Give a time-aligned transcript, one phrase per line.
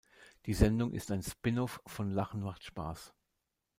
[0.47, 3.13] Die Sendung ist ein Spin-off von Lachen macht Spaß.